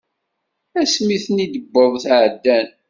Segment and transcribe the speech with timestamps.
[0.81, 2.67] Ass mi ten-id-wweḍ ɛeddan.